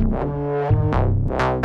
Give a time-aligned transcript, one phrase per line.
[0.00, 1.61] Música